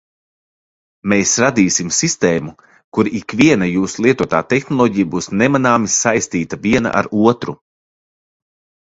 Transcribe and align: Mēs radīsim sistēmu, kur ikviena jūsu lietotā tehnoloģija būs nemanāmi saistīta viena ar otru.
Mēs 1.11 1.33
radīsim 1.41 1.91
sistēmu, 1.97 2.53
kur 2.97 3.09
ikviena 3.19 3.67
jūsu 3.71 4.05
lietotā 4.05 4.39
tehnoloģija 4.55 5.11
būs 5.17 5.29
nemanāmi 5.43 5.93
saistīta 5.97 6.61
viena 6.65 6.95
ar 7.03 7.11
otru. 7.35 7.57